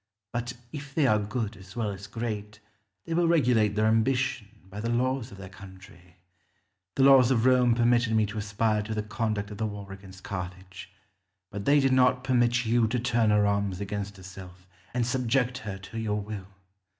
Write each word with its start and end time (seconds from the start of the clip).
But, 0.33 0.53
if 0.73 0.95
they 0.95 1.05
are 1.05 1.19
good 1.19 1.55
as 1.55 1.75
well 1.75 1.91
as 1.91 2.07
great, 2.07 2.59
they 3.05 3.13
will 3.13 3.27
regulate 3.27 3.75
their 3.75 3.85
ambition 3.85 4.47
by 4.67 4.79
the 4.79 4.89
laws 4.89 5.31
of 5.31 5.37
their 5.37 5.47
country. 5.47 6.15
The 6.95 7.03
laws 7.03 7.29
of 7.29 7.45
Rome 7.45 7.75
permitted 7.75 8.15
me 8.15 8.25
to 8.25 8.39
aspire 8.39 8.81
to 8.81 8.95
the 8.95 9.03
conduct 9.03 9.51
of 9.51 9.59
the 9.59 9.67
war 9.67 9.91
against 9.91 10.23
Carthage; 10.23 10.91
but 11.51 11.65
they 11.65 11.79
did 11.79 11.93
not 11.93 12.23
permit 12.23 12.65
you 12.65 12.87
to 12.87 12.99
turn 12.99 13.29
her 13.29 13.45
arms 13.45 13.79
against 13.79 14.17
herself, 14.17 14.65
and 14.91 15.05
subject 15.05 15.59
her 15.59 15.77
to 15.77 15.99
your 15.99 16.19
will. 16.19 16.47